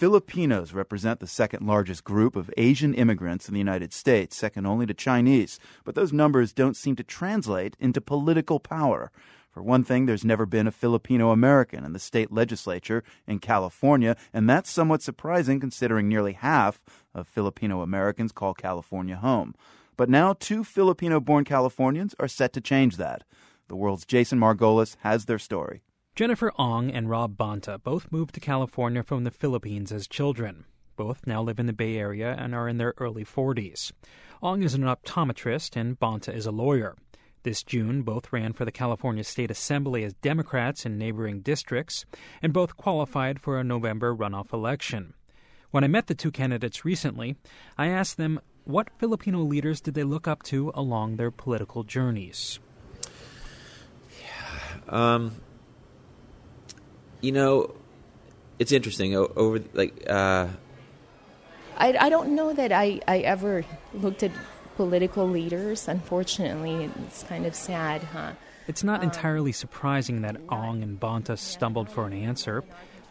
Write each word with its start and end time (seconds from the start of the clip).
Filipinos 0.00 0.72
represent 0.72 1.20
the 1.20 1.26
second 1.26 1.66
largest 1.66 2.04
group 2.04 2.34
of 2.34 2.50
Asian 2.56 2.94
immigrants 2.94 3.48
in 3.48 3.52
the 3.52 3.60
United 3.60 3.92
States, 3.92 4.34
second 4.34 4.64
only 4.64 4.86
to 4.86 4.94
Chinese. 4.94 5.60
But 5.84 5.94
those 5.94 6.10
numbers 6.10 6.54
don't 6.54 6.74
seem 6.74 6.96
to 6.96 7.04
translate 7.04 7.76
into 7.78 8.00
political 8.00 8.60
power. 8.60 9.12
For 9.50 9.62
one 9.62 9.84
thing, 9.84 10.06
there's 10.06 10.24
never 10.24 10.46
been 10.46 10.66
a 10.66 10.72
Filipino 10.72 11.32
American 11.32 11.84
in 11.84 11.92
the 11.92 11.98
state 11.98 12.32
legislature 12.32 13.04
in 13.26 13.40
California, 13.40 14.16
and 14.32 14.48
that's 14.48 14.70
somewhat 14.70 15.02
surprising 15.02 15.60
considering 15.60 16.08
nearly 16.08 16.32
half 16.32 16.80
of 17.14 17.28
Filipino 17.28 17.82
Americans 17.82 18.32
call 18.32 18.54
California 18.54 19.16
home. 19.16 19.54
But 19.98 20.08
now, 20.08 20.32
two 20.32 20.64
Filipino 20.64 21.20
born 21.20 21.44
Californians 21.44 22.14
are 22.18 22.26
set 22.26 22.54
to 22.54 22.62
change 22.62 22.96
that. 22.96 23.24
The 23.68 23.76
world's 23.76 24.06
Jason 24.06 24.40
Margolis 24.40 24.96
has 25.00 25.26
their 25.26 25.38
story. 25.38 25.82
Jennifer 26.16 26.52
Ong 26.58 26.90
and 26.90 27.08
Rob 27.08 27.36
Bonta 27.36 27.82
both 27.82 28.12
moved 28.12 28.34
to 28.34 28.40
California 28.40 29.02
from 29.02 29.24
the 29.24 29.30
Philippines 29.30 29.90
as 29.90 30.06
children. 30.06 30.64
Both 30.96 31.26
now 31.26 31.42
live 31.42 31.58
in 31.58 31.66
the 31.66 31.72
Bay 31.72 31.96
Area 31.96 32.36
and 32.38 32.54
are 32.54 32.68
in 32.68 32.76
their 32.76 32.92
early 32.98 33.24
40s. 33.24 33.92
Ong 34.42 34.62
is 34.62 34.74
an 34.74 34.82
optometrist 34.82 35.76
and 35.76 35.98
Bonta 35.98 36.34
is 36.34 36.44
a 36.44 36.50
lawyer. 36.50 36.96
This 37.42 37.62
June, 37.62 38.02
both 38.02 38.34
ran 38.34 38.52
for 38.52 38.66
the 38.66 38.72
California 38.72 39.24
State 39.24 39.50
Assembly 39.50 40.04
as 40.04 40.12
Democrats 40.12 40.84
in 40.84 40.98
neighboring 40.98 41.40
districts, 41.40 42.04
and 42.42 42.52
both 42.52 42.76
qualified 42.76 43.40
for 43.40 43.58
a 43.58 43.64
November 43.64 44.14
runoff 44.14 44.52
election. 44.52 45.14
When 45.70 45.84
I 45.84 45.88
met 45.88 46.06
the 46.06 46.14
two 46.14 46.30
candidates 46.30 46.84
recently, 46.84 47.36
I 47.78 47.86
asked 47.86 48.18
them 48.18 48.40
what 48.64 48.90
Filipino 48.98 49.38
leaders 49.38 49.80
did 49.80 49.94
they 49.94 50.04
look 50.04 50.28
up 50.28 50.42
to 50.44 50.70
along 50.74 51.16
their 51.16 51.30
political 51.30 51.82
journeys. 51.82 52.58
Yeah, 54.20 54.80
um, 54.88 55.40
you 57.20 57.32
know, 57.32 57.74
it's 58.58 58.72
interesting. 58.72 59.14
Over 59.14 59.60
like, 59.72 60.04
uh, 60.08 60.48
I 61.76 61.96
I 61.98 62.08
don't 62.10 62.34
know 62.34 62.52
that 62.52 62.72
I 62.72 63.00
I 63.08 63.18
ever 63.18 63.64
looked 63.94 64.22
at 64.22 64.32
political 64.76 65.28
leaders. 65.28 65.88
Unfortunately, 65.88 66.90
it's 67.06 67.22
kind 67.24 67.46
of 67.46 67.54
sad, 67.54 68.02
huh? 68.02 68.32
It's 68.66 68.84
not 68.84 69.02
entirely 69.02 69.52
surprising 69.52 70.22
that 70.22 70.36
Ong 70.48 70.82
and 70.82 71.00
Bonta 71.00 71.36
stumbled 71.36 71.90
for 71.90 72.06
an 72.06 72.12
answer. 72.12 72.62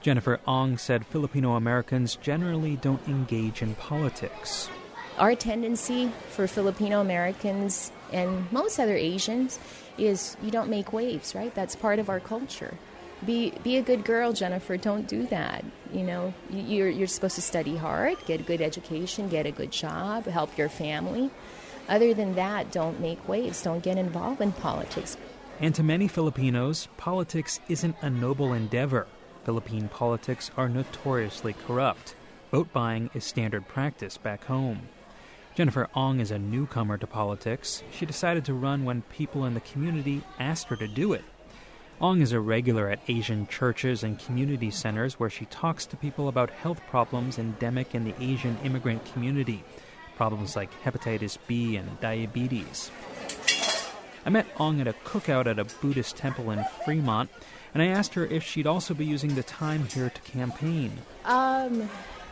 Jennifer 0.01 0.39
Ong 0.47 0.77
said 0.77 1.05
Filipino 1.05 1.55
Americans 1.55 2.15
generally 2.15 2.77
don't 2.77 3.05
engage 3.09 3.61
in 3.61 3.75
politics. 3.75 4.69
Our 5.17 5.35
tendency 5.35 6.11
for 6.29 6.47
Filipino 6.47 7.01
Americans 7.01 7.91
and 8.13 8.49
most 8.53 8.79
other 8.79 8.95
Asians 8.95 9.59
is 9.97 10.37
you 10.41 10.49
don't 10.49 10.69
make 10.69 10.93
waves, 10.93 11.35
right? 11.35 11.53
That's 11.53 11.75
part 11.75 11.99
of 11.99 12.09
our 12.09 12.21
culture 12.21 12.77
be 13.25 13.51
be 13.63 13.77
a 13.77 13.81
good 13.81 14.05
girl, 14.05 14.33
Jennifer. 14.33 14.77
Don't 14.77 15.07
do 15.07 15.25
that. 15.27 15.63
You 15.93 16.03
know, 16.03 16.33
you're 16.49 16.89
you're 16.89 17.07
supposed 17.07 17.35
to 17.35 17.41
study 17.41 17.75
hard, 17.75 18.17
get 18.25 18.39
a 18.39 18.43
good 18.43 18.61
education, 18.61 19.29
get 19.29 19.45
a 19.45 19.51
good 19.51 19.71
job, 19.71 20.25
help 20.25 20.57
your 20.57 20.69
family. 20.69 21.29
Other 21.87 22.13
than 22.13 22.35
that, 22.35 22.71
don't 22.71 22.99
make 22.99 23.27
waves. 23.27 23.63
Don't 23.63 23.83
get 23.83 23.97
involved 23.97 24.41
in 24.41 24.51
politics. 24.51 25.17
And 25.59 25.73
to 25.75 25.83
many 25.83 26.07
Filipinos, 26.07 26.87
politics 26.97 27.59
isn't 27.67 27.95
a 28.01 28.09
noble 28.09 28.53
endeavor. 28.53 29.07
Philippine 29.43 29.89
politics 29.89 30.51
are 30.55 30.69
notoriously 30.69 31.53
corrupt. 31.65 32.15
Vote 32.51 32.71
buying 32.71 33.09
is 33.13 33.25
standard 33.25 33.67
practice 33.67 34.17
back 34.17 34.45
home. 34.45 34.81
Jennifer 35.55 35.89
Ong 35.95 36.19
is 36.19 36.31
a 36.31 36.39
newcomer 36.39 36.97
to 36.97 37.07
politics. 37.07 37.83
She 37.91 38.05
decided 38.05 38.45
to 38.45 38.53
run 38.53 38.85
when 38.85 39.01
people 39.03 39.45
in 39.45 39.55
the 39.55 39.59
community 39.59 40.21
asked 40.39 40.67
her 40.67 40.75
to 40.77 40.87
do 40.87 41.13
it. 41.13 41.23
Ong 42.01 42.21
is 42.21 42.31
a 42.31 42.39
regular 42.39 42.89
at 42.89 43.01
Asian 43.09 43.45
churches 43.47 44.03
and 44.03 44.17
community 44.17 44.71
centers 44.71 45.19
where 45.19 45.29
she 45.29 45.43
talks 45.45 45.85
to 45.85 45.97
people 45.97 46.29
about 46.29 46.49
health 46.49 46.79
problems 46.87 47.37
endemic 47.37 47.93
in 47.93 48.05
the 48.05 48.15
Asian 48.21 48.57
immigrant 48.63 49.03
community, 49.11 49.65
problems 50.15 50.55
like 50.55 50.71
hepatitis 50.81 51.37
B 51.45 51.75
and 51.75 51.99
diabetes. 51.99 52.89
I 54.25 54.29
met 54.29 54.47
Ong 54.57 54.79
at 54.79 54.87
a 54.87 54.93
cookout 54.93 55.45
at 55.45 55.59
a 55.59 55.65
Buddhist 55.81 56.15
temple 56.15 56.51
in 56.51 56.63
Fremont, 56.85 57.29
and 57.73 57.83
I 57.83 57.87
asked 57.87 58.13
her 58.13 58.25
if 58.25 58.43
she'd 58.43 58.67
also 58.67 58.93
be 58.93 59.05
using 59.05 59.35
the 59.35 59.43
time 59.43 59.85
here 59.87 60.09
to 60.09 60.21
campaign. 60.21 60.93
Um, 61.25 61.89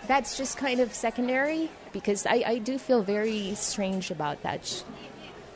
that's 0.07 0.37
just 0.37 0.57
kind 0.57 0.79
of 0.79 0.93
secondary 0.93 1.69
because 1.91 2.25
I, 2.25 2.43
I 2.47 2.57
do 2.59 2.77
feel 2.77 3.03
very 3.03 3.53
strange 3.55 4.11
about 4.11 4.43
that 4.43 4.81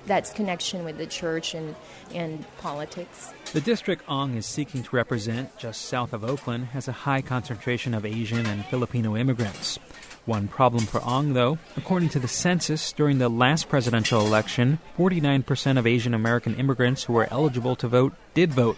that's 0.05 0.31
connection 0.31 0.83
with 0.83 0.97
the 0.97 1.05
church 1.05 1.53
and, 1.53 1.75
and 2.13 2.43
politics. 2.57 3.33
The 3.53 3.59
district 3.59 4.03
Ong 4.07 4.37
is 4.37 4.45
seeking 4.45 4.81
to 4.81 4.95
represent, 4.95 5.57
just 5.57 5.81
south 5.81 6.13
of 6.13 6.23
Oakland, 6.23 6.67
has 6.67 6.87
a 6.87 6.93
high 6.93 7.21
concentration 7.21 7.93
of 7.93 8.05
Asian 8.05 8.45
and 8.45 8.65
Filipino 8.65 9.17
immigrants. 9.17 9.77
One 10.25 10.47
problem 10.47 10.85
for 10.85 11.01
Ong, 11.03 11.33
though, 11.33 11.57
according 11.75 12.07
to 12.09 12.19
the 12.19 12.29
census, 12.29 12.93
during 12.93 13.17
the 13.17 13.27
last 13.27 13.67
presidential 13.67 14.25
election, 14.25 14.79
49% 14.97 15.77
of 15.77 15.85
Asian 15.85 16.13
American 16.13 16.55
immigrants 16.55 17.03
who 17.03 17.13
were 17.13 17.27
eligible 17.29 17.75
to 17.75 17.89
vote 17.89 18.13
did 18.33 18.53
vote. 18.53 18.77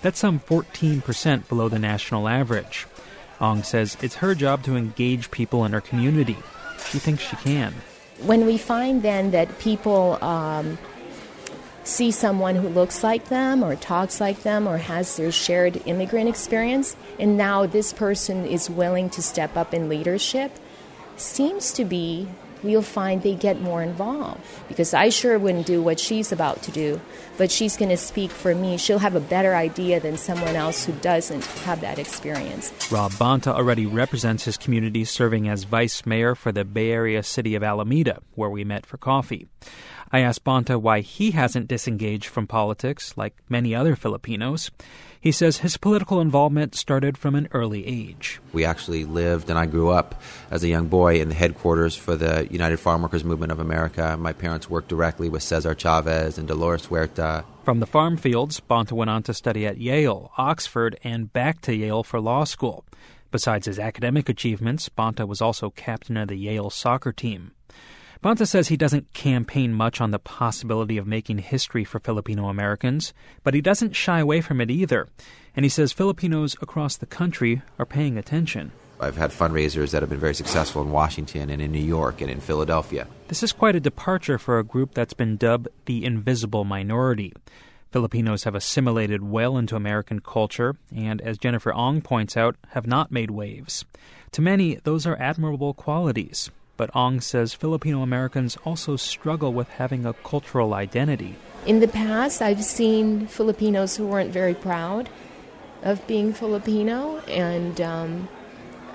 That's 0.00 0.18
some 0.18 0.40
14% 0.40 1.46
below 1.46 1.68
the 1.68 1.78
national 1.78 2.26
average. 2.26 2.86
Ong 3.38 3.62
says 3.62 3.98
it's 4.00 4.14
her 4.16 4.34
job 4.34 4.62
to 4.64 4.76
engage 4.76 5.30
people 5.30 5.66
in 5.66 5.72
her 5.72 5.82
community. 5.82 6.38
She 6.88 6.98
thinks 6.98 7.22
she 7.22 7.36
can 7.36 7.74
when 8.20 8.46
we 8.46 8.56
find 8.58 9.02
then 9.02 9.30
that 9.32 9.58
people 9.58 10.22
um, 10.22 10.78
see 11.86 12.10
someone 12.10 12.56
who 12.56 12.68
looks 12.68 13.04
like 13.04 13.28
them 13.28 13.62
or 13.62 13.76
talks 13.76 14.20
like 14.20 14.42
them 14.42 14.66
or 14.66 14.76
has 14.76 15.16
their 15.16 15.30
shared 15.30 15.80
immigrant 15.86 16.28
experience, 16.28 16.96
and 17.18 17.36
now 17.36 17.64
this 17.64 17.92
person 17.92 18.44
is 18.44 18.68
willing 18.68 19.08
to 19.10 19.22
step 19.22 19.56
up 19.56 19.72
in 19.72 19.88
leadership, 19.88 20.50
seems 21.16 21.72
to 21.72 21.84
be 21.84 22.28
we'll 22.62 22.82
find 22.82 23.22
they 23.22 23.34
get 23.34 23.60
more 23.60 23.82
involved 23.82 24.40
because 24.66 24.92
I 24.92 25.10
sure 25.10 25.38
wouldn't 25.38 25.66
do 25.66 25.82
what 25.82 26.00
she's 26.00 26.32
about 26.32 26.62
to 26.62 26.70
do, 26.72 27.00
but 27.38 27.50
she's 27.50 27.76
going 27.76 27.90
to 27.90 27.96
speak 27.96 28.30
for 28.30 28.54
me. 28.54 28.76
She'll 28.76 28.98
have 28.98 29.14
a 29.14 29.20
better 29.20 29.54
idea 29.54 30.00
than 30.00 30.16
someone 30.16 30.56
else 30.56 30.84
who 30.84 30.92
doesn't 30.94 31.44
have 31.44 31.80
that 31.82 31.98
experience. 31.98 32.72
Rob 32.90 33.12
Bonta 33.12 33.52
already 33.52 33.86
represents 33.86 34.44
his 34.44 34.56
community 34.56 35.04
serving 35.04 35.48
as 35.48 35.64
vice 35.64 36.04
mayor 36.04 36.34
for 36.34 36.50
the 36.50 36.64
Bay 36.64 36.90
Area 36.90 37.22
city 37.22 37.54
of 37.54 37.62
Alameda, 37.62 38.20
where 38.34 38.50
we 38.50 38.64
met 38.64 38.84
for 38.84 38.96
coffee. 38.96 39.46
I 40.12 40.20
asked 40.20 40.44
Bonta 40.44 40.80
why 40.80 41.00
he 41.00 41.32
hasn't 41.32 41.68
disengaged 41.68 42.26
from 42.26 42.46
politics 42.46 43.16
like 43.16 43.34
many 43.48 43.74
other 43.74 43.96
Filipinos. 43.96 44.70
He 45.20 45.32
says 45.32 45.58
his 45.58 45.76
political 45.76 46.20
involvement 46.20 46.76
started 46.76 47.18
from 47.18 47.34
an 47.34 47.48
early 47.52 47.84
age. 47.86 48.40
We 48.52 48.64
actually 48.64 49.04
lived 49.04 49.50
and 49.50 49.58
I 49.58 49.66
grew 49.66 49.90
up 49.90 50.20
as 50.50 50.62
a 50.62 50.68
young 50.68 50.86
boy 50.86 51.20
in 51.20 51.28
the 51.28 51.34
headquarters 51.34 51.96
for 51.96 52.14
the 52.14 52.46
United 52.50 52.76
Farm 52.76 53.02
Workers 53.02 53.24
Movement 53.24 53.50
of 53.50 53.58
America. 53.58 54.16
My 54.16 54.32
parents 54.32 54.70
worked 54.70 54.88
directly 54.88 55.28
with 55.28 55.42
Cesar 55.42 55.74
Chavez 55.74 56.38
and 56.38 56.46
Dolores 56.46 56.86
Huerta. 56.86 57.44
From 57.64 57.80
the 57.80 57.86
farm 57.86 58.16
fields, 58.16 58.60
Bonta 58.60 58.92
went 58.92 59.10
on 59.10 59.24
to 59.24 59.34
study 59.34 59.66
at 59.66 59.78
Yale, 59.78 60.30
Oxford, 60.38 60.96
and 61.02 61.32
back 61.32 61.60
to 61.62 61.74
Yale 61.74 62.04
for 62.04 62.20
law 62.20 62.44
school. 62.44 62.84
Besides 63.32 63.66
his 63.66 63.80
academic 63.80 64.28
achievements, 64.28 64.88
Bonta 64.88 65.26
was 65.26 65.42
also 65.42 65.70
captain 65.70 66.16
of 66.16 66.28
the 66.28 66.36
Yale 66.36 66.70
soccer 66.70 67.12
team. 67.12 67.50
Bonta 68.22 68.46
says 68.46 68.68
he 68.68 68.76
doesn't 68.76 69.12
campaign 69.12 69.72
much 69.72 70.00
on 70.00 70.10
the 70.10 70.18
possibility 70.18 70.96
of 70.96 71.06
making 71.06 71.38
history 71.38 71.84
for 71.84 72.00
Filipino 72.00 72.48
Americans, 72.48 73.12
but 73.42 73.54
he 73.54 73.60
doesn't 73.60 73.94
shy 73.94 74.20
away 74.20 74.40
from 74.40 74.60
it 74.60 74.70
either. 74.70 75.08
And 75.54 75.64
he 75.64 75.68
says 75.68 75.92
Filipinos 75.92 76.56
across 76.60 76.96
the 76.96 77.06
country 77.06 77.62
are 77.78 77.86
paying 77.86 78.16
attention. 78.16 78.72
I've 78.98 79.16
had 79.16 79.30
fundraisers 79.30 79.90
that 79.90 80.02
have 80.02 80.08
been 80.08 80.18
very 80.18 80.34
successful 80.34 80.80
in 80.80 80.90
Washington 80.90 81.50
and 81.50 81.60
in 81.60 81.70
New 81.70 81.78
York 81.78 82.22
and 82.22 82.30
in 82.30 82.40
Philadelphia. 82.40 83.06
This 83.28 83.42
is 83.42 83.52
quite 83.52 83.76
a 83.76 83.80
departure 83.80 84.38
for 84.38 84.58
a 84.58 84.64
group 84.64 84.94
that's 84.94 85.12
been 85.12 85.36
dubbed 85.36 85.68
the 85.84 86.04
invisible 86.04 86.64
minority. 86.64 87.34
Filipinos 87.90 88.44
have 88.44 88.54
assimilated 88.54 89.22
well 89.22 89.58
into 89.58 89.76
American 89.76 90.20
culture 90.20 90.76
and, 90.94 91.20
as 91.20 91.38
Jennifer 91.38 91.72
Ong 91.74 92.00
points 92.00 92.36
out, 92.36 92.56
have 92.70 92.86
not 92.86 93.12
made 93.12 93.30
waves. 93.30 93.84
To 94.32 94.42
many, 94.42 94.76
those 94.76 95.06
are 95.06 95.16
admirable 95.20 95.74
qualities, 95.74 96.50
but 96.76 96.94
Ong 96.94 97.20
says 97.20 97.54
Filipino 97.54 98.02
Americans 98.02 98.56
also 98.64 98.96
struggle 98.96 99.52
with 99.52 99.68
having 99.68 100.04
a 100.04 100.12
cultural 100.12 100.74
identity. 100.74 101.36
In 101.64 101.80
the 101.80 101.88
past, 101.88 102.42
I've 102.42 102.64
seen 102.64 103.26
Filipinos 103.26 103.96
who 103.96 104.06
weren't 104.06 104.30
very 104.30 104.54
proud 104.54 105.08
of 105.82 106.06
being 106.06 106.32
Filipino, 106.32 107.18
and 107.28 107.80
um, 107.80 108.28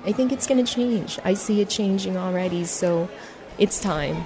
I 0.06 0.12
think 0.12 0.32
it's 0.32 0.48
going 0.48 0.64
to 0.64 0.74
change. 0.74 1.20
I 1.24 1.34
see 1.34 1.62
it 1.62 1.70
changing 1.70 2.18
already, 2.18 2.66
so 2.66 3.10
it's 3.58 3.80
time. 3.80 4.24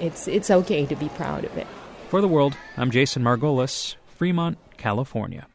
It's, 0.00 0.28
it's 0.28 0.50
okay 0.50 0.86
to 0.86 0.96
be 0.96 1.08
proud 1.10 1.44
of 1.44 1.56
it. 1.56 1.66
For 2.08 2.20
the 2.20 2.28
world, 2.28 2.56
I'm 2.76 2.90
Jason 2.90 3.22
Margolis, 3.22 3.96
Fremont, 4.06 4.58
California. 4.76 5.46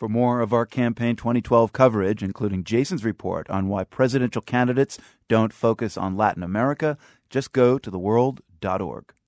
For 0.00 0.08
more 0.08 0.40
of 0.40 0.54
our 0.54 0.64
campaign 0.64 1.14
2012 1.14 1.74
coverage, 1.74 2.22
including 2.22 2.64
Jason's 2.64 3.04
report 3.04 3.50
on 3.50 3.68
why 3.68 3.84
presidential 3.84 4.40
candidates 4.40 4.98
don't 5.28 5.52
focus 5.52 5.98
on 5.98 6.16
Latin 6.16 6.42
America, 6.42 6.96
just 7.28 7.52
go 7.52 7.76
to 7.76 7.90
theworld.org. 7.90 9.12